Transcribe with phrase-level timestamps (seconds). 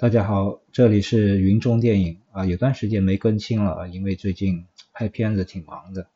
[0.00, 6.06] 大家好，这里是云中电影啊，有段时间没更新了，因为最近拍片子挺忙的，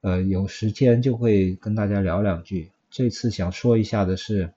[0.00, 2.70] 呃，有时间就会跟大家聊两句。
[2.88, 4.54] 这次想说一下的是，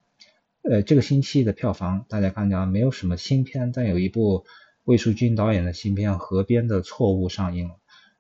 [0.61, 4.45] 呃，这个星期的票房，大家看见啊，没有什么新片，但有一部
[4.85, 7.75] 魏书君导演的新片《河边的错误》上映了，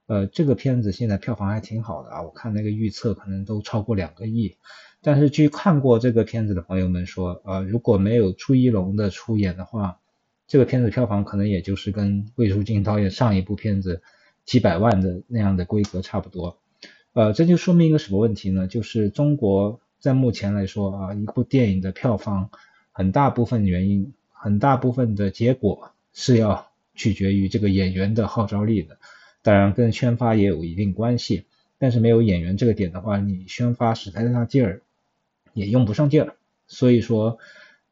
[0.07, 4.57] 呃，这个片子现在票房还挺好的啊，我看那个预测可能都超过两个亿。
[5.01, 10.01] 但是据看过这个片子的朋友们说，呃，如果没有朱一龙的出演的话，
[10.45, 14.01] 这个片子票房可能也就是跟魏书君导演上一部片子
[14.45, 16.57] 几百万的那样的规格差不多，
[17.13, 18.67] 呃，这就说明一个什么问题呢？
[18.67, 22.49] 就是中国在目前来说啊，一部电影的票房
[22.91, 28.97] 很大部分原因，很大部分的结果是要取决于这个演员的号召力的，
[29.41, 31.45] 当然跟宣发也有一定关系，
[31.79, 34.81] 但是没有演员这个点的话，你宣发使太大劲儿
[35.53, 36.35] 也用不上劲儿，
[36.67, 37.39] 所以说。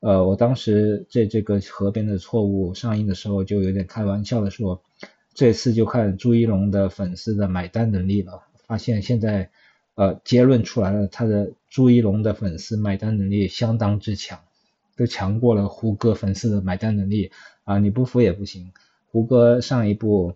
[0.01, 4.81] 呃，我当时在这个河边的错误上映的时候，就有点开玩笑的说，
[5.35, 8.41] 这次就看朱一龙的粉丝的买单能力了。
[8.65, 9.51] 发现现在，
[9.93, 14.39] 呃，结论出来了，他的朱一龙的粉丝买单能力相当之强，
[14.97, 17.29] 都强过了胡歌粉丝的买单能力
[17.63, 17.77] 啊！
[17.77, 18.71] 你不服也不行，
[19.11, 20.33] 胡歌上一部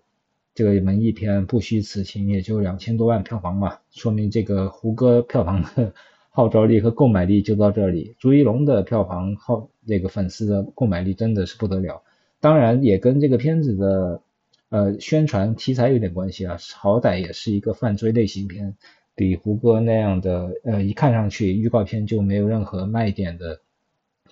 [0.54, 5.94] 这个文艺片《不虚此行》也就两千多万票房嘛，说明这个胡歌票房的。
[6.36, 8.18] 号召力和购买力就到这里。
[8.20, 12.04] 朱一龙的票房号，这个粉丝的购买力真的是不得了。
[12.42, 14.22] 当然也跟这个片子的
[14.68, 18.76] 呃宣传题材有点关系啊，好歹也是一个犯罪类型片，
[19.16, 23.62] 比胡歌那样的呃一看上去预告片就没有任何卖点的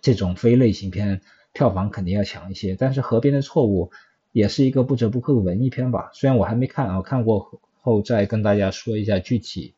[0.01, 1.21] 这种非类型片
[1.53, 2.75] 票房肯定要强一些。
[2.77, 3.91] 但是《河边的错误》
[4.33, 6.09] 也是一个不折不扣的文艺片吧？
[6.13, 9.75] 虽然我还没看啊，看过后再跟大家说一下具体。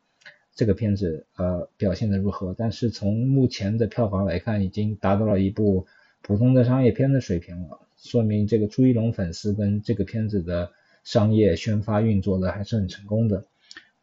[0.56, 2.56] 这个片子呃表现的如何？
[2.58, 5.86] 但是从目前的票房来看，已经达到了一部
[6.22, 10.72] 普通的商业片的水平了，说明这个朱一龙粉丝跟这个片子的
[11.04, 13.46] 商业宣发运作的还是很成功的。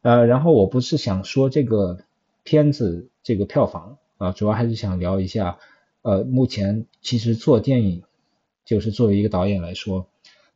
[0.02, 2.00] 呃，然后我不是想说这个
[2.44, 5.58] 片子这个票房啊，主要还是想聊一下
[6.02, 8.02] 呃目前其实做电影
[8.64, 10.06] 就是作为一个导演来说，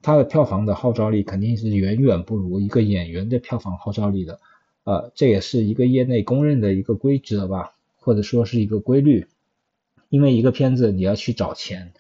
[0.03, 4.41] 他的票房的号召力肯定是远远不如一个演员的票房号召力的。
[4.87, 9.27] 呃，这也是一个业内公认的一个规则吧，或者说是一个规律。
[10.09, 11.93] 因为一个片子你要去找钱，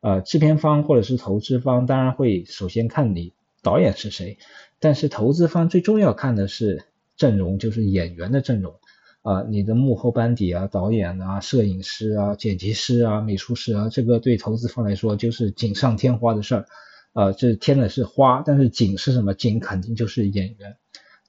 [0.00, 3.32] 呃，制片方或者是投资方当然会首先看你
[3.62, 4.38] 导演是谁，
[4.80, 6.84] 但是投资方最重要看的是
[7.16, 8.74] 阵容，就是演员的阵容
[9.22, 16.66] 啊，你的幕后班底啊，导演啊，摄影师啊，剪辑师啊，美术师啊，这个对投资方来说就是锦上添花的事儿，
[17.12, 19.32] 呃，这添的是花，但是锦是什么？
[19.32, 20.76] 锦肯定就是演员。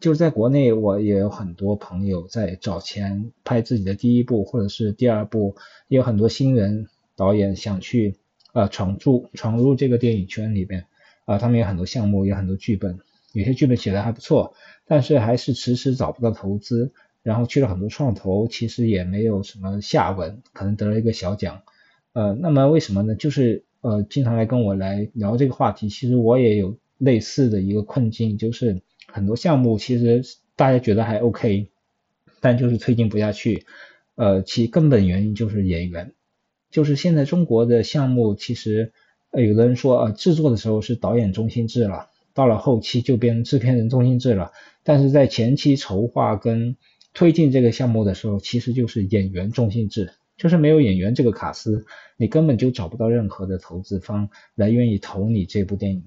[0.04, 5.56] 就是在国内，我也有很多朋友在找钱拍自己的第一部或者是第二部，
[5.88, 8.18] 也有很多新人导演想去
[8.52, 10.88] 呃闯入闯入这个电影圈里边
[11.24, 13.00] 啊，他们有很多项目，有很多剧本，
[13.32, 14.56] 有些剧本写的还不错，
[14.86, 21.62] 但是还是迟迟找不到投资，然后去了很多创投，其实也没有什么下文，可能得了一个小奖，
[22.12, 23.16] 呃，那么为什么呢？
[23.16, 28.82] 就是呃经常来跟我来聊这个话题，其实我也有类似的一个困境，就是。
[29.08, 30.24] 很多项目其实
[30.56, 31.70] 大家觉得还 OK，
[32.40, 33.66] 但就是推进不下去。
[34.16, 36.14] 呃，其根本原因就是演员，
[36.70, 38.94] 就是现在中国的项目其实，
[39.32, 44.52] 呃，有的人说呃制作的时候是导演中心制了，到了后期就变成制片人中心制了。
[44.84, 46.78] 但是在前期筹划跟
[47.14, 56.04] 推进这个项目的时候，其实就是演员中心制，就是没有演员这个卡司，你根本就找不到任何的投资方来愿意投你这部电影。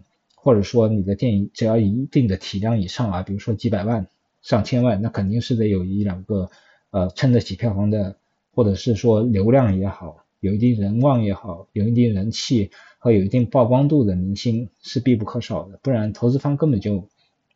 [0.47, 4.07] 或者说你的电影只要一定的体量以上啊，比如说几百万、
[4.43, 6.51] 上千万，那肯定是得有一两个
[6.93, 8.15] 呃撑得起票房的，
[8.55, 17.09] 或者是说流量也好，有一定人望也好，有一定人气和有一定曝光度的明星是必不可少的，不然投资方根本就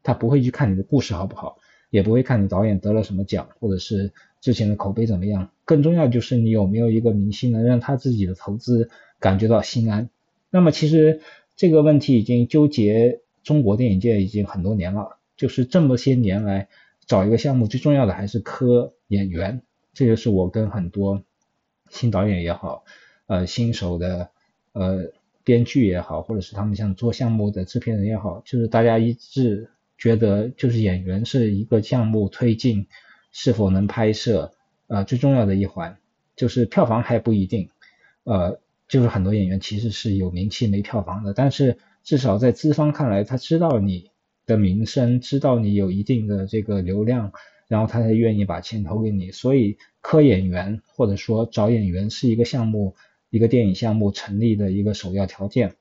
[0.02, 1.58] 他不会去看你的故事好不好，
[1.90, 8.90] 也不会看你导演得了什么奖，或者是之前的口碑怎么样，更重要就是你有没有一个明星能让他自己的投资
[9.20, 10.10] 感觉到心安。
[10.50, 11.20] 那么其实。
[11.60, 16.68] 这个问题已经纠结中国电影界已经很多年了，就是这么些年来
[17.04, 19.60] 找一个项目最重要的还是磕演员，
[19.92, 21.22] 这就是我跟很多
[21.90, 22.86] 新导演也好，
[23.26, 24.30] 呃新手的
[24.72, 25.12] 呃
[25.44, 29.68] 编剧也好，或者是他们想做项目的制片人也好，就是大家一致
[29.98, 32.86] 觉得就是演员是一个项目推进
[33.32, 34.54] 是否能拍摄
[34.86, 35.98] 呃最重要的一环，
[36.36, 37.68] 就是票房还不一定，
[38.24, 38.58] 呃。
[38.90, 44.10] 就是很多演员其实是有名气没票房的，但是至少在资方看来，他知道你
[44.46, 47.32] 的名声，知道你有一定的这个流量，
[47.68, 49.30] 然后他才愿意把钱投给你。
[49.30, 52.96] 所以科演员或者说找演员是一个项目、
[53.30, 55.76] 一个电影项目成立的一个首要条件。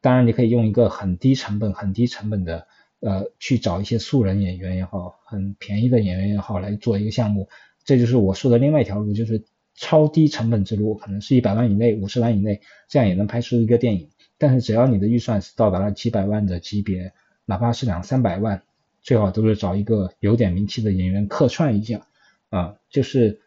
[0.00, 2.68] 当然，你可以用一个很低成本、很低成本的
[3.00, 7.48] 呃去找一些素人演员也好，很便宜的演员也好来做一个项目。
[7.84, 9.42] 这就是我说的另外一条路，就是
[9.82, 14.10] 超低成本之路，可能是一百万以内、五十万以内，这样也能拍出一个电影。
[14.38, 17.12] 但是只要你的预算是到达了几百万的级别，
[17.46, 18.62] 哪怕是两三百万，
[19.00, 22.06] 最好都是找一个有点名气的演员客串一下
[22.48, 23.40] 啊，就是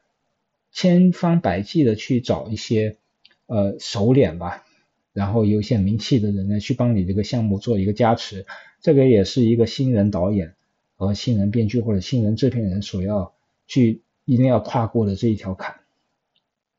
[0.74, 2.98] 千方百计的去找一些
[3.46, 4.66] 呃熟脸吧，
[5.14, 8.46] 然后有一些名气的人呢去帮你这个项目做一个加持。
[8.82, 10.56] 这个也是一个新人导演
[10.98, 13.34] 和新人编剧或者新人制片人所要
[13.68, 14.02] 去。
[14.28, 15.76] 一定要跨过的这一条坎，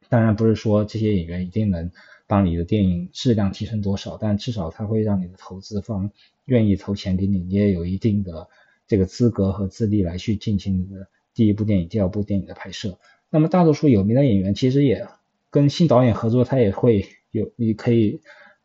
[0.09, 1.91] 当然不是说这些演员一定能
[2.27, 6.11] 帮你的电影质量提升多少，但至少它会让你的投资方
[6.45, 8.49] 愿意投钱给你，你也有一定的
[8.87, 12.99] 这个资格和资历来去进行你的第一部电影、第二部电影的拍摄。
[13.31, 15.07] 那么大多数有名的演员其实也
[15.51, 18.21] 跟新导演合作，他也会有，你可以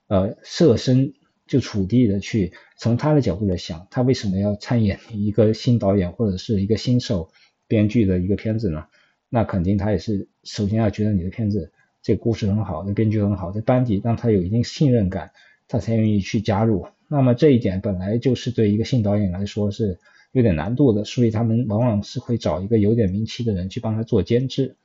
[0.07, 1.13] 呃设身
[1.47, 7.29] 就处地的去从他的角度来想，他为什么要参演一个新导演或者是一个新手。
[7.67, 8.87] 编剧的一个片子呢，
[9.33, 11.71] 那肯定他也是首先要觉得你的片子
[12.03, 15.31] 这故事很好，这编剧很好，这班底让他有一定信任感，
[15.69, 16.85] 他才愿意去加入。
[17.07, 19.99] 那么这一点本来就是对一个新导演来说是
[20.33, 24.75] 有点难度的，所以他们往往是会找一个有点名气的人去帮他做监制，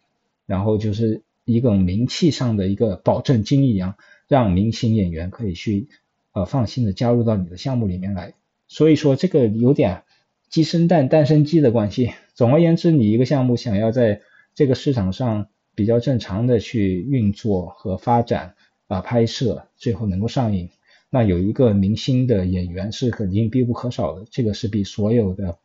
[0.47, 3.97] 然后就是一个名气上的一个保证金一样，
[4.29, 5.89] 让明星演员可以去
[6.31, 8.35] 呃放心的加入到你的项目里面来。
[8.69, 10.05] 所以说这个有点。
[10.49, 12.13] 鸡生蛋，蛋生鸡的关系。
[12.35, 14.23] 总而言之，你一个项目想要在
[14.57, 18.55] 这个市场上比较正常的去运作和发展
[18.89, 20.71] 啊，拍摄最后能够上映，
[21.11, 24.25] 那有一个明星的演员是肯定必不可少的。
[24.31, 25.59] 这个是比所有的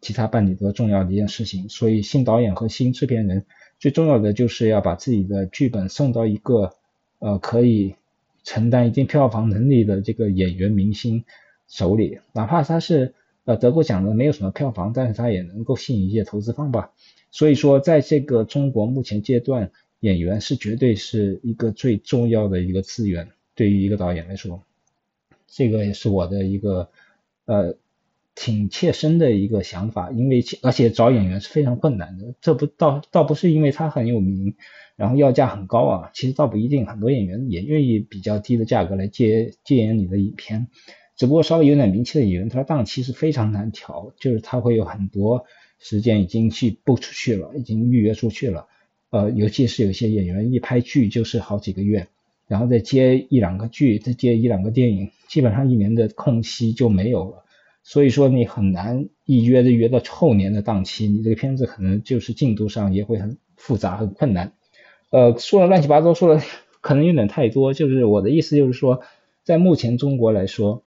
[0.00, 1.68] 其他伴侣都重要的一件事情。
[1.68, 3.44] 所以，新导演和新制片人
[3.78, 6.72] 最重要的就是要把自己的剧本送到一个
[7.18, 7.94] 呃可以
[8.44, 11.24] 承担一定票房能力的这个演员明星
[11.68, 13.14] 手里，哪怕他是。
[13.44, 16.90] 呃，得过奖的没有什么票房，但是他也能够吸引一些投资方吧。
[17.30, 19.70] 所以说，在这个中国目前阶段，
[20.00, 24.62] 演员是绝对是一个最重要的一个资源，对于一个导演来说，
[25.46, 26.88] 这个也是我的一个
[27.44, 27.76] 呃
[28.34, 30.10] 挺切身的一个想法。
[30.10, 34.54] 因为而且找演员是非常困难的，这不倒倒不是因为他很有名，
[34.96, 40.68] 然后要价很高啊，其实倒不一定，很多演员也愿意比较低的价格来接接演你的影片。
[41.16, 45.46] 只不过稍微有点名气的演员，他的档期是非常难调，就是他会有很多
[45.78, 48.66] 时间已经去 book 出去了，已经预约出去了。
[49.10, 52.08] 呃，尤其是有些演员一拍剧就是好几个月，
[52.46, 57.44] 然后再接一两个剧，再接一两个电影，基本上一年的空隙就没有了。
[57.82, 64.52] 所以说你很难一约的约到后年的档期，你这个片子可能就是进度上也会很复杂很困难。
[65.10, 66.42] 呃，说了乱七八糟，说了
[66.80, 69.02] 可能有点太多，就是我的意思就是说，
[69.42, 70.82] 在目前中国来说。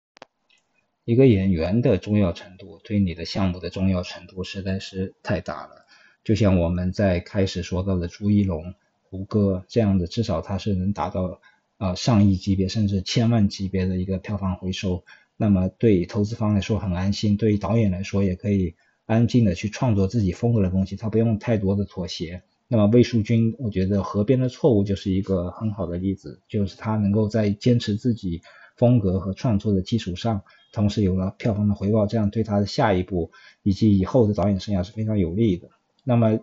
[1.07, 5.87] 一个演员的重要程度，对你的项目的重要程度实在是太大了。
[6.25, 8.75] 就像我们在开始说到的朱一龙、
[9.05, 11.41] 胡歌这样的，至少他是能达到
[11.77, 15.05] 啊上亿级别甚至千万级别的一个票房回收。
[15.37, 18.75] 那么对投资方来说很安心，对于导演来说也可以
[19.05, 22.43] 安静的去创作自己风格的东西，他不用太多的妥协。
[22.67, 28.43] 那么魏淑君，我觉得《河边的错误》就是一个很好的例子，就是他能够在坚持自己
[28.77, 30.43] 风格和创作的基础上。
[30.73, 33.31] 同时有了票房的回报，这样对他的下一步
[33.63, 35.71] 以及以后的导演生涯是非常有利的。
[36.05, 36.41] 那么，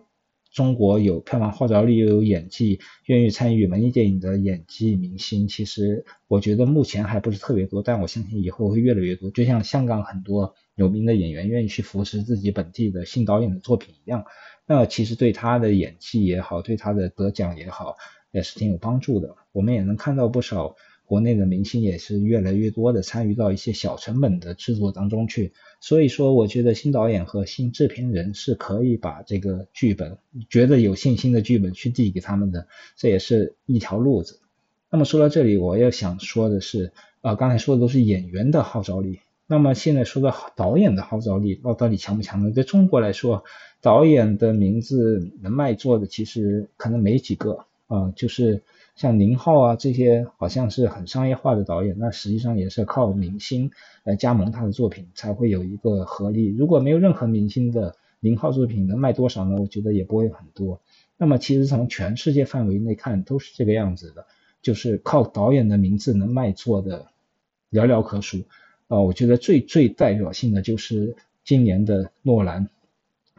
[0.52, 9.30] 中国有票房号召力又有演技，愿意参与文艺电影的演技明星，其实我觉得目前还不是特别多，但我相信以后会越来越多。
[9.30, 14.24] 就像香港很多有名的演员愿意去扶持自己本地的新导演的作品一样，
[14.66, 17.96] 那其实对他的演技也好，对他的得奖也好，
[18.30, 19.36] 也是挺有帮助的。
[19.50, 20.76] 我们也能看到不少。
[21.06, 30.16] 国内的明星也是越来越多的参与到一些小成本的制作当中去，所以说我觉得新导演和新制片人是可以把这个剧本
[30.48, 34.40] 觉得有信心的剧本去递给他们的，这也是一条路子。
[34.90, 42.50] 那么说到这里，我要想说的是，啊，刚才说的都是演员的号召力，那么现在说到导演的号召力，那到底强不强呢？
[42.50, 43.44] 在中国来说，
[43.82, 48.62] 导演的名字能卖座的其实可能没几个啊，就是。
[48.94, 53.72] 像宁浩啊这些好像是很商业化的导演，那实际上也是靠明星
[54.04, 56.54] 来加盟他的作品才会有一个合力。
[56.56, 59.56] 如果没有任何明星的宁浩作品能卖多少呢？
[59.60, 60.80] 我觉得也不会很多。
[61.16, 64.26] 那么其实从全世界范围内看都是这个样子的，
[64.62, 67.08] 就是靠导演的名字能卖座的
[67.72, 68.44] 寥寥可数。
[68.86, 72.68] 啊，我觉得最最代表性的就是今年的诺兰，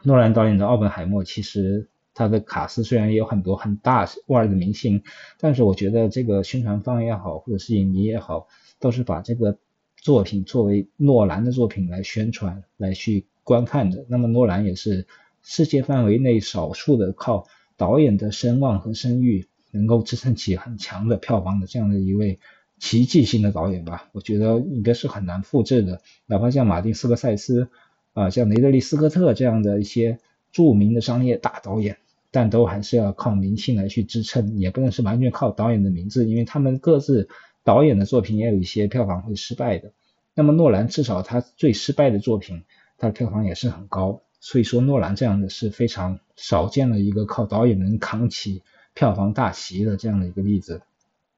[0.02, 1.88] 诺兰导演的《奥本海默》其实。
[2.16, 5.02] 他的卡司虽然也有很多很大腕的明星，
[5.38, 8.48] 但是我觉得这个宣传方也好，或者是影迷也好，
[8.80, 9.58] 都是把这个
[10.00, 14.06] 作品作为诺兰的作品来宣传、来去观看的。
[14.08, 15.06] 那么诺兰也是
[15.42, 17.46] 世界范围内少数的靠
[17.76, 22.40] 导演的声望和声誉能够支撑起很强的票房的这样的一位
[22.78, 24.08] 奇迹性的导演吧。
[24.12, 27.68] 我觉得应该是很难复制的，哪怕像马丁斯科塞斯
[28.14, 30.18] 啊，像雷德利斯科特这样的一些
[30.50, 31.98] 著名的商业大导演。
[32.36, 37.30] 但都还是要靠明星来去支撑，也不能是完全靠导演的名字，因为他们各自
[37.64, 39.94] 导演的作品也有一些票房会失败的。
[40.34, 42.64] 那么诺兰至少他最失败的作品，
[42.98, 44.20] 他的票房也是很高。
[44.38, 48.62] 所以说诺兰这样的是非常少见的一个靠导演能扛起
[48.92, 50.82] 票房大旗的这样的一个例子。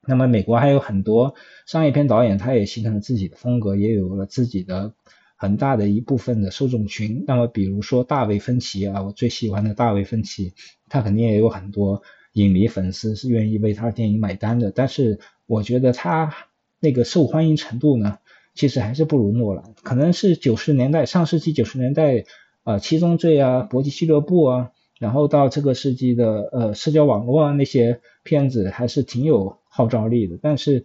[0.05, 4.95] 那么美国还有很多商业片导演，他也形成了自己的风格，也有了自己的。
[5.41, 10.53] 很大的一部分的受众群，那么比如说大卫芬奇啊，我最喜欢的大卫芬奇，
[10.89, 12.03] 他肯定也有很多
[12.33, 14.73] 影迷粉丝是愿意为他的电影买单的。
[14.73, 16.35] 但是我觉得他
[16.81, 18.19] 那个受欢迎程度呢，
[18.53, 19.75] 其实还是不如诺兰。
[19.85, 22.25] 可能是九十年代上世纪九十年代
[22.65, 30.37] 啊，七宗罪啊，搏击俱乐部啊，然后到这个世纪的呃社交网络啊那些片子还是挺有号召力的。
[30.43, 30.85] 但是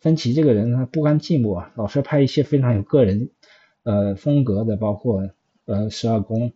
[0.00, 3.30] 芬奇这个人他不甘寂寞啊，老是拍一些非常有个人。
[3.88, 5.30] 呃，风格的包括
[5.64, 6.52] 呃十二宫，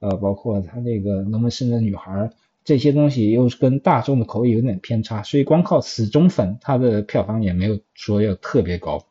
[0.00, 2.30] 呃，包括他那个能不能生个女孩
[2.62, 9.06] 这些东西，又是跟大众的口味有点偏差，所以光靠死忠粉，他的票房也没有说要特别高。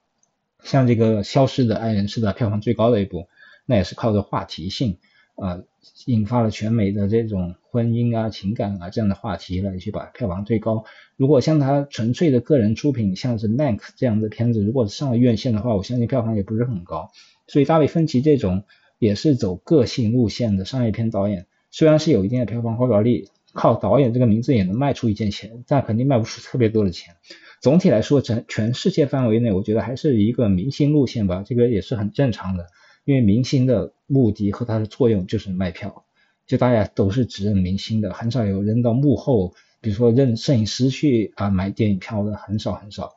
[0.64, 3.28] 像这个消失的爱人是的票房最高的一部，
[3.66, 5.00] 那也是靠着话题性
[5.36, 5.64] 啊，
[6.06, 10.86] 引发了全美的这种婚姻啊、情感啊这样的话题来去把票房推高。
[11.18, 17.10] 如果像他纯粹的个人出品，像是《Mank》这样的片子，如果上了院线的话，我相信票房也不是很高。
[17.48, 18.64] 所以大卫芬奇这种
[19.00, 27.16] 也是走个性路线的商业片导演，虽然是有一定的票房号召力，靠导演这个名字也能卖出一件钱，但肯定卖不出特别多的钱。
[27.60, 32.68] 总体来说，全全世界范围内，我觉得还是一个明星路线吧，这个也是很正常的。
[33.06, 36.06] 因为明星的目的和它的作用就是卖票，
[36.48, 43.14] 就大家都是只认明星的，很少有人到幕后，比如说认摄影师去啊买电影票的，很少很少。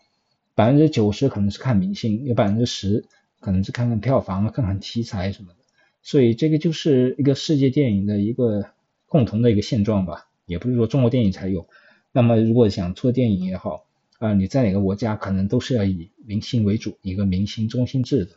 [0.55, 3.05] 百分之九十可能是看明星，有百分之十。
[3.39, 5.57] 可能是看看票房啊，看看题材什么的，
[6.03, 8.71] 所以这个就是一个世界电影的一个
[9.05, 11.69] 共同的一个现状吧，也不是说中国电影才有。
[12.11, 13.85] 那么如果想做电影也好，
[14.19, 18.33] 啊，你在哪个国家可能都是要以明星为主，一个明星中心制的。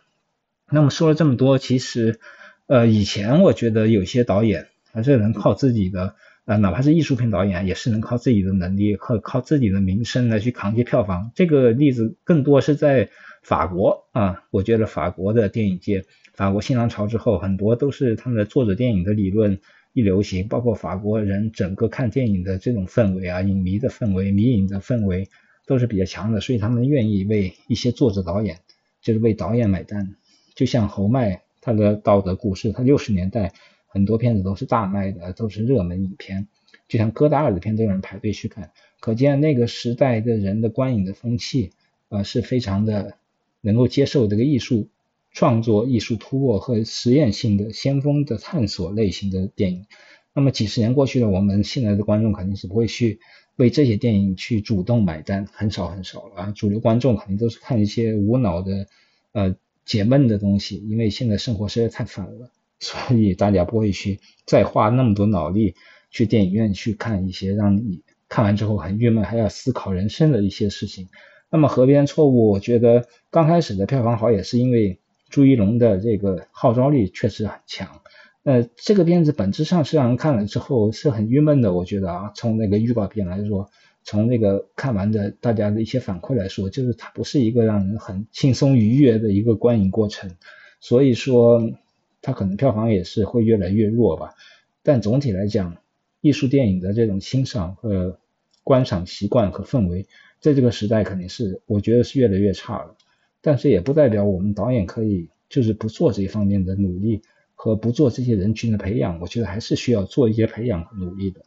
[0.72, 2.20] 那么说了这么多，其实
[2.68, 11.32] 呃以前我觉得有些导演还是能靠自己的，呃哪怕是艺术片导演，也是能靠自己的能力和靠自己的名声来去扛一些票房。
[11.36, 13.10] 这个例子更多是在。
[13.42, 19.62] 法国啊，我觉得法国的电影界，法国新浪潮之后，很多都是他们的作者电影的理论
[19.94, 25.30] 一流行，包括法国人整个看电影的这种氛围啊，影迷的氛围、迷影的氛围
[25.66, 28.60] 都是比较强的，所以他们愿意为一些作者导演，
[29.02, 30.16] 就是为导演买单。
[30.60, 33.54] 就像侯麦他的《道德故事》，他六十年代
[33.88, 36.48] 很多片子都是大卖的，都是热门影片，
[36.89, 41.72] 就像戈达尔的片都有人排队去看，可见那个时代的人的观影的风气
[42.10, 43.16] 啊是非常的。
[43.62, 44.88] 能够接受这个艺术
[45.34, 49.86] 创作、艺术突破和实验性的先锋的探索类型的电影。
[50.34, 53.20] 那么几十年过去了，我们现在的观众肯定是不会去
[53.58, 56.51] 为这些电影去主动买单，很少很少了啊。
[56.56, 58.88] 主流观众肯定都是看一些无脑的
[59.34, 59.58] 呃
[59.89, 65.74] 解闷的东西，因为现在生活实在太烦了，所以大家不会去再花那么多脑力
[66.12, 71.10] 去电影院去看一些让你看完之后很郁闷，还要思考人生的一些事情。
[71.50, 78.01] 那么《河边错误》，我觉得刚开始的票房好，也是因为朱一龙的这个号召力确实很强。
[78.43, 83.72] 呃，这个片子本质上是让人看了之后是很郁闷的，我觉得啊，从那个预告片来说，
[84.10, 90.32] 从那个看完的大家的一些反馈来说，就是它不是一个让人很轻松愉悦的一个观影过程。
[90.80, 91.74] 所以说，
[92.20, 94.34] 它可能票房也是会越来越弱吧。
[94.82, 95.78] 但总体来讲，
[96.22, 98.18] 艺术电影的这种欣赏和
[98.63, 100.08] 观赏习惯和氛围。
[100.39, 102.96] 在这个时代肯定是，我觉得是越来越差了。
[103.42, 107.22] 但是也不代表我们导演可以就是不做这一方面的努力
[107.54, 111.42] 和不做这些人群的培养，我觉得还是需要做一些培养和努力的。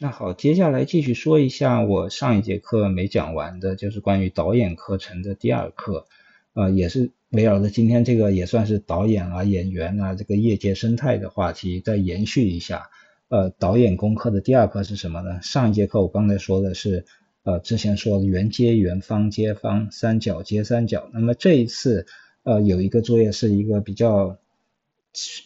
[0.00, 6.06] 那好，接下来继续说一下我上一节课没讲完的，就是关于导演课程的第二课，
[6.54, 12.90] 呃，也是围绕着今天这个也算是导演啊、演员啊这个业界生态的话题再延续一下。
[13.28, 15.42] 呃，导演功课的第二课是什么呢？
[15.42, 17.04] 上一节课我刚才说的是。
[17.44, 21.08] 呃，之前说的圆接圆方接方，三角接三角。
[21.14, 22.04] 那么这一次，
[22.42, 24.36] 呃，有一个作业是一个比较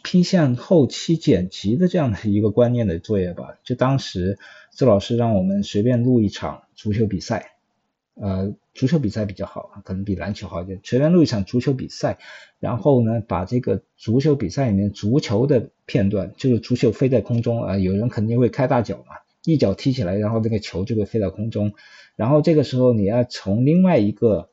[0.02, 3.56] 偏向后期剪辑的这样的一个观念的作业吧。
[3.64, 4.38] 就当时
[4.76, 7.52] 周老师让我们随便录一场足球比赛，
[8.14, 10.80] 呃，足球比赛比较好，可能比篮球好一点。
[10.82, 12.18] 随便录一场足球比赛，
[12.58, 21.72] 然后呢，把这个足球比赛里面足球的片段，就是足球飞在空中啊，有人肯定会开大脚嘛，一脚踢起来，然后那个球就会飞到空中，
[22.16, 24.50] 然后这个时候你要从另外一个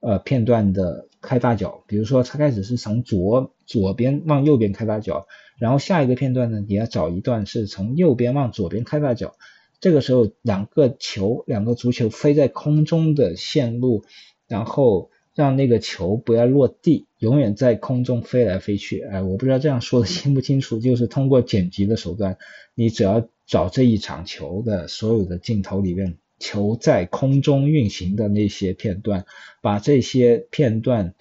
[0.00, 5.26] 呃片段的开大脚，比如说他开始是从左左边往右边开大脚，
[5.58, 9.36] 然后下一个片段呢，你要找一段是从右边往左边开大脚，
[9.80, 14.04] 这个时候两个球两个足球飞在空中的线路，
[14.48, 19.00] 然后让那个球不要落地，永远在空中飞来飞去。
[19.00, 22.36] 哎，我不知道这样说的清不清楚，就是通过剪辑的手段，
[22.74, 26.18] 你只要找这一场球的所有的镜头里面。
[26.42, 29.24] 球在空中运行的那些片段，
[29.60, 31.14] 把这些片段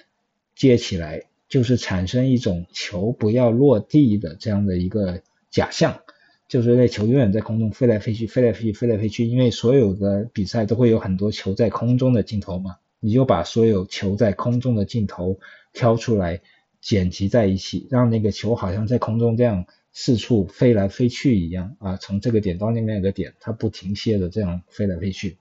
[0.55, 6.01] 接起来，就是产生一种球不要落地的这样的一个假象，
[6.47, 9.27] 就是那球永远在空中飞来飞去，飞来飞去，飞来飞去。
[9.27, 15.39] 因为所有的比赛都会有很多球在空中的镜头嘛，你就把所有球在空中的镜头
[15.71, 16.41] 挑出来，
[16.81, 19.67] 剪辑在一起，让那个球好像在空中这样。
[19.93, 25.37] 四处飞来飞去一样啊，从这个点到另外一个点，它不停歇的这样飞来飞去。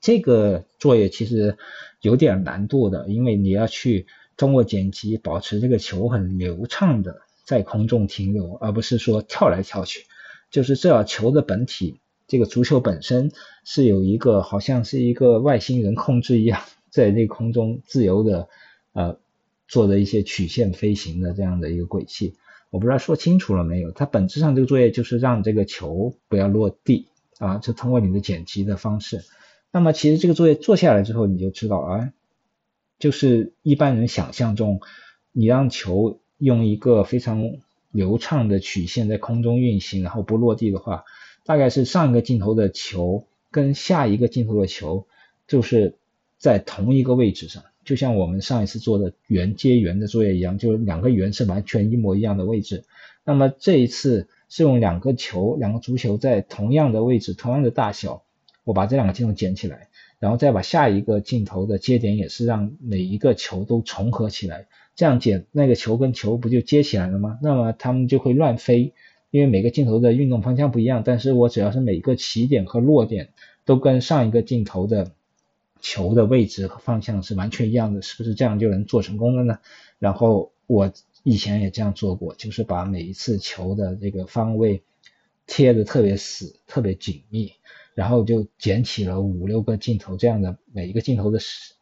[0.00, 1.58] 这个作业其实
[2.00, 4.06] 有点难度的，因为你要去
[4.36, 10.06] 通过剪辑保持这个球很流畅的在空中停留，而不是说跳来跳去。
[10.50, 13.32] 就是这球的本体，这个足球本身
[13.64, 18.48] 是有一个好像是一个外星人控制一样，在那空中自由的
[18.92, 19.18] 呃
[19.66, 22.36] 做的一些曲线飞行的这样的一个轨迹。
[22.76, 23.90] 我不知道说清楚了没有？
[23.90, 29.24] 它本质上这个作业就是让这个球不要落地啊，就通过你的剪辑的方式。
[29.72, 32.12] 那么其实这个作业做下来之后，你就知道啊，
[32.98, 34.82] 就是一般人想象中，
[35.32, 37.50] 你让球用一个非常
[37.90, 41.04] 流畅的曲线在空中运行，然后不落地的话，
[41.46, 45.06] 大概是上一个镜头的球跟下一个镜头的球
[45.48, 45.96] 就是
[46.36, 47.62] 在同一个位置上。
[47.86, 52.84] 就像我们上一次做的圆接圆的作业一样，就是两个圆是完全一模一样的位置。
[53.24, 58.24] 那么这一次是用两个球，两个足球在同样的位置、同样的大小，
[58.64, 67.38] 我把这两个镜头剪起来，然后再把下一个镜头的接点也是让每一个球都重合起来，这样剪那个球跟球不就接起来了吗？
[67.40, 68.92] 那么它们就会乱飞，
[69.30, 73.28] 因为每个镜头的运动方向不一样，但是我只要是每个起点和落点
[73.64, 75.12] 都跟上一个镜头的。
[75.80, 79.58] 球的位置和方向是完全一样的，是不是这样就能做成功了呢？
[79.98, 84.82] 然后我以前也这样做过，就是把每一次球的这个方位
[85.46, 87.52] 贴的特别死、特别紧密，
[87.94, 91.38] 然后就剪起了五六个镜头，这样的每一个镜头的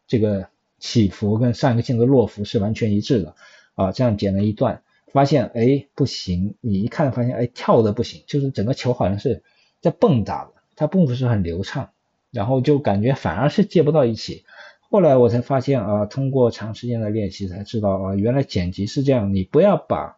[0.06, 3.36] 这个起伏跟上一个镜头的落伏是完全一致的
[3.74, 3.92] 啊。
[3.92, 9.42] 这样剪了一段，发现哎不行，你一看发现哎跳的不行，就是整个球好像是
[9.80, 11.90] 在蹦跶的，它并不是很流畅。
[12.34, 14.42] 然后就感觉反而是接不到一起，
[14.90, 20.16] 后来我才发现啊，通过长时间的练习才知道啊，原来剪辑是这样，你不要把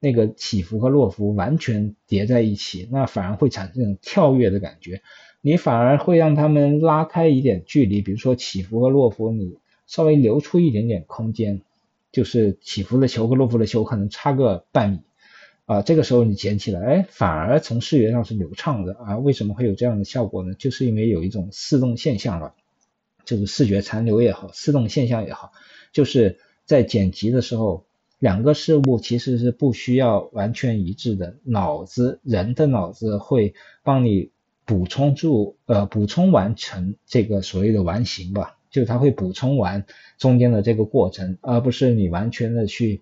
[0.00, 5.02] 那个起伏和落伏完全叠在一起，那反而会产生跳跃的感觉，
[5.42, 11.60] 你反而会让他们拉开一点距离，比如说起伏和落伏，你稍微留出一点点空间，
[12.10, 15.00] 就是起伏的球和落伏的球可能差个半米。
[15.66, 19.16] 啊，这个时候你捡起来，哎，反而从视觉上是流畅的啊？
[19.16, 20.52] 为什么会有这样的效果呢？
[20.52, 22.54] 就是因为有一种似动现象了，
[23.24, 25.52] 就是视觉残留也好，似动现象也好，
[25.90, 27.86] 就是在剪辑的时候，
[28.18, 34.32] 两个事物其实是不需要完全一致的，脑子人的脑子会帮你
[34.66, 39.86] 补充住，呃，补充完成这个所谓的完形吧，就是它会补充完
[40.18, 43.00] 中间的这个过程，而不是你完全的去，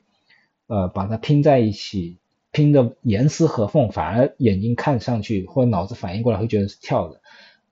[0.69, 2.19] 呃，把它拼在一起。
[2.53, 7.21] 拼的严丝合缝，反而眼睛看上去或者脑子反应过来会觉得是跳的。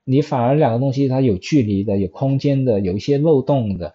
[0.04, 3.94] 你反而两个东西它有距离的、有空间的、有一些漏洞的，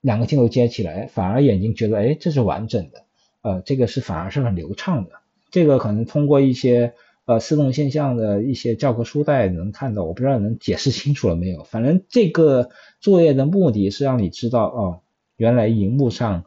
[0.00, 3.04] 两个镜头接起来，反而眼睛觉得哎这是完整的，
[3.42, 5.10] 呃这个是反而是很流畅的。
[5.50, 6.94] 这个可能通过一些
[7.26, 11.64] 呃自动现象的一些教科书带能看到，我不知道能解释清楚了没有。
[11.64, 15.00] 反正这个作业的目的是让你知道哦，
[15.36, 16.44] 原来荧幕上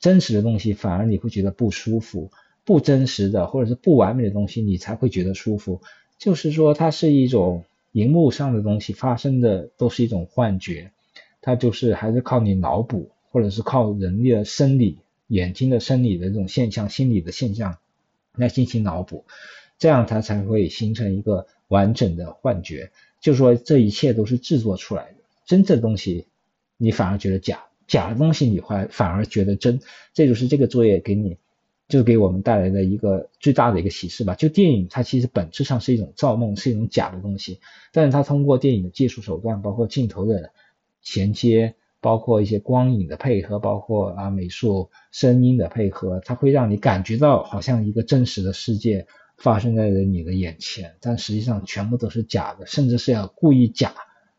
[0.00, 2.30] 真实的东西反而你会觉得不舒服。
[2.64, 5.82] 不真实的或者是不完美的东西，你才会觉得舒服。
[6.18, 10.92] 就是说，它是一种荧幕上的东西发生的都是一种幻觉，
[11.42, 17.76] 它就是还是靠你脑补，或者是靠人的生理、眼睛的生理的这种现象、心理的现象
[18.34, 19.24] 来进行脑补，
[19.78, 22.90] 这样它才会形成一个完整的幻觉。
[23.20, 26.26] 就是说，这一切都是制作出来的，真正的东西
[26.78, 29.80] 你反而觉得假，假的东西你会反而觉得真。
[30.14, 31.36] 这就是这个作业给你。
[31.86, 34.34] 就给我们带来的一个最大的一个启示吧。
[34.34, 37.60] 就电影它其实本质上是一种造梦，是一种假的东西，
[37.92, 40.50] 但是它通过电影的技术手段，包括镜头的
[41.02, 53.94] 衔接，包括一些光影的配合，包括啊美术、声音的配合，它会让你感觉到好像一个真实的世界发生在了你的眼前，但实际上全部都是假的，甚至是要故意假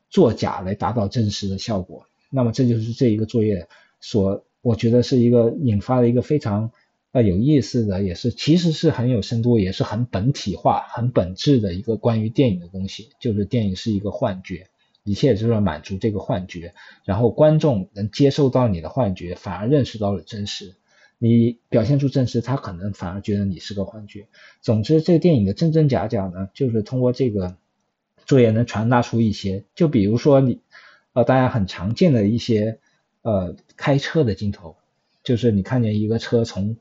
[0.10, 2.08] 作假来达到真实的效果。
[2.31, 3.67] 那么这就是这一个作业
[4.01, 6.71] 所，我觉得是一个引发了一个非常。
[7.15, 13.12] 呃，有意思的也是，其实是很有深度，也是很本体化、很本质的一个关于电影的东西。
[13.21, 14.67] 就是电影是一个幻觉，
[15.06, 16.73] 一切就是要满足这个幻觉，
[17.06, 20.75] 然后观众能接受到你的幻觉，反而认识到了真实。
[21.17, 24.28] 你表现出真实，他可能反而觉得你是个幻觉。
[24.60, 27.56] 总之，这个电影的真真假假呢，就是通过这个
[28.25, 30.60] 作业能传达出一些，就比如说你
[31.13, 32.80] 呃，大家很常见的一些
[33.21, 34.75] 呃开车的镜头，
[35.23, 36.75] 就是你看见一个车从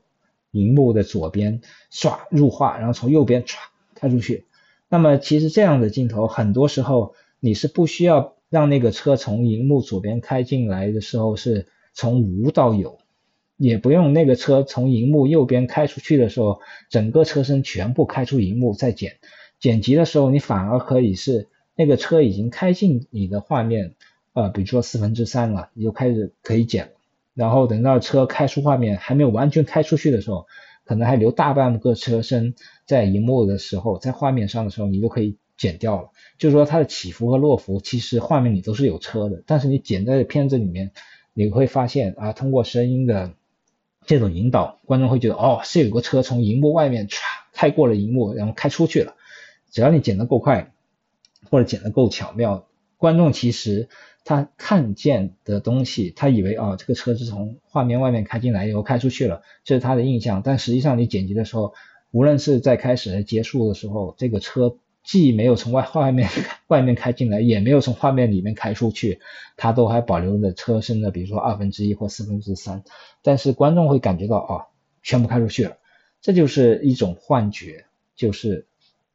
[0.55, 1.59] 荧幕的左边
[1.91, 3.57] 唰入画，然后从右边唰
[3.93, 4.45] 开出去。
[4.87, 12.99] 那么其实这样的镜头，很多时候你是不需要让那个车从荧幕左边开进来的时候是从无到有，
[13.57, 19.17] 也不用那个车从荧幕右边开出去的时候，整个车身全部开出荧幕再剪。
[19.59, 23.95] 剪辑的时候，你反而可以是那个车已经开进你的画面，
[24.33, 26.94] 呃，比如说四分之三了，你就开始可以剪。
[27.35, 30.47] 然后等到车开出画面还没有完全开出去的时候，
[30.85, 36.11] 可能还留大半个车身在荧幕的时候，在画面上的时候，你就可以剪掉了。
[36.37, 40.93] 就是说它的起伏和落伏，其实画面里都是有车的，但是你剪在片子里面，
[41.33, 43.33] 你会发现啊，通过声音的
[44.05, 47.19] 这种引导，观众会觉得哦，是有个车从荧幕外面唰
[47.51, 49.15] 开过了荧幕，然后开出去了。
[49.71, 50.71] 只要你剪得够快，
[51.51, 53.89] 或者剪得够巧妙，观众其实。
[54.25, 60.41] 他看见的东西，他以为啊，这个车是从画面外面开进来以后开出去了，这是他的印象。
[60.43, 61.75] 但实际上你剪辑的时候，
[62.09, 66.27] 无论是在开始还是结束的时候，这个车既没有从外画面
[66.65, 69.19] 外面开进来，也没有从画面里面开出去，
[69.57, 72.83] 它都还保留着车身的，比如说二分之一或四分之三。
[73.21, 74.65] 但是观众会感觉到啊，
[75.03, 75.77] 全部开出去了，
[76.21, 77.85] 这就是一种幻觉，
[78.15, 78.65] 就是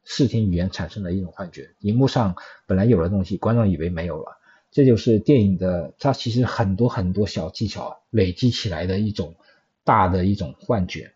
[0.05, 1.71] 视听语言产生的一种幻觉。
[1.79, 4.37] 荧幕上本来有的东西，观众以为没有了。
[4.71, 9.35] 这就是电影的，它其实很多很多小技巧累积起来的一种
[9.83, 11.11] 大的一种幻觉，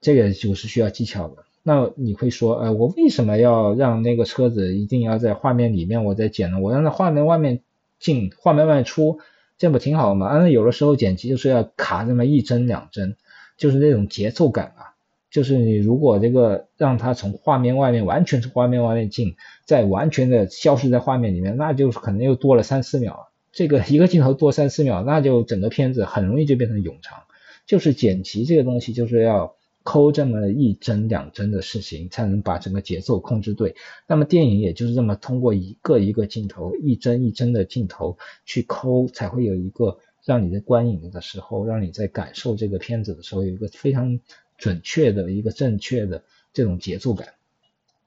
[0.00, 1.44] 这个就是需要技巧的。
[1.62, 6.60] 那你会说，呃，我为什么要让那个车子一定要在画面里面我再剪呢？
[6.60, 7.60] 我让它画面外面
[7.98, 9.20] 进，画面外出，
[9.58, 10.26] 这样不挺好吗？
[10.26, 13.16] 啊，有的时候剪辑就是要卡那么一帧两帧，
[13.56, 14.94] 就是那种节奏感啊。
[15.30, 19.36] 就是你如果这个让它从画面外面完全从画面外面进，
[19.66, 23.28] 再完全的消失在画面里面，那就可能又多了三四秒。
[23.52, 27.24] 这个一个镜头多三四秒，那就整个片子很容易就变成冗长。
[27.66, 33.74] 就是剪辑这个东西，就是要抠这么一帧两帧的事情，才能把整个节奏控制对。
[34.06, 44.20] 那么电影也就是这么通过一个一个镜头，一帧一帧的镜头去抠，才会有一个让你在观影的时候，让你在感受这个片子的时候，有一个非常。
[44.58, 47.28] 准确的一个正确的这种节奏感，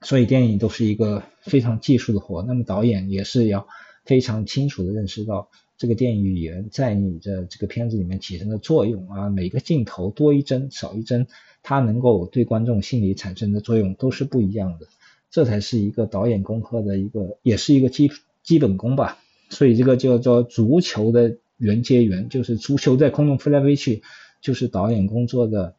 [0.01, 2.43] 所以电影都是一个非常技术的活。
[2.43, 3.67] 那么导演也是要
[4.05, 11.25] 非常清楚的认识到这个电影语言在你的这个片子里面起的作用啊，每个镜头多一帧少一帧，
[11.63, 14.87] 它能够对观众心理产生的作用都是不一样的。
[15.29, 18.11] 这才是一个导演功课的一个，也是一个基
[18.43, 19.17] 基本功吧。
[19.49, 24.03] 所以这个叫做足球的圆接圆，就是足球在空中飞来飞去，
[24.41, 25.77] 就是导演工作的。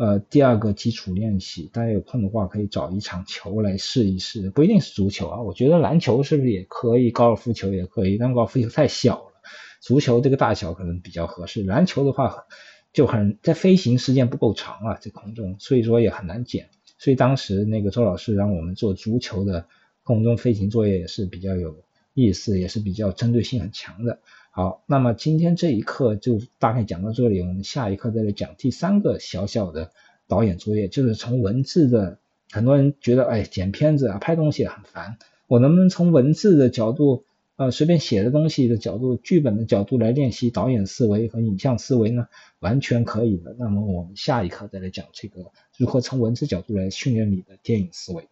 [0.00, 9.32] 呃，第二个基础练习，大家有空的话可以找一场球来试一试，不一定是足球啊，我觉得篮球是不是也可以，高尔夫球也可以，但高尔夫球太小了，
[9.82, 11.62] 足球这个大小可能比较合适。
[11.64, 12.46] 篮球的话
[12.94, 16.70] 就很在飞行时间不够长啊，在空中，所以说也很难捡。
[16.96, 19.68] 所以当时那个周老师让我们做足球的
[20.02, 21.84] 空中飞行作业也是比较有
[22.14, 24.20] 意思，也是比较针对性很强的。
[24.52, 29.92] 好，那么今天这一课就大概讲到这里，我们下一课再来讲第三个小小的
[30.26, 32.18] 导演作业，就是从文字的，
[32.50, 42.26] 很多人觉得哎剪片子啊拍东西很烦，我能不能从文字的角度，呃随便写的东西的角度，剧本的角度来练习导演思维和影像思维呢？
[42.58, 43.54] 完全可以的。
[43.56, 48.26] 那么我们下一课再来讲这个如何从文字角度来训练你的电影思维。